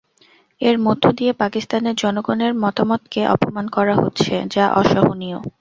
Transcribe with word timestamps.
এর 0.61 0.75
মধ্য 0.79 1.03
দিয়ে 1.17 1.31
পাকিস্তানের 1.33 1.95
জনগণের 1.95 2.53
মতামতকে 2.63 3.21
অপমান 3.35 3.65
করা 3.67 3.95
হচ্ছে, 3.95 4.33
যা 4.53 4.65
অসহনীয়। 4.75 5.37